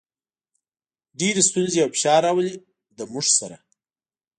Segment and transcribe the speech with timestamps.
[1.19, 2.53] ډېرې ستونزې او فشار راولي،
[2.97, 3.57] له موږ سره.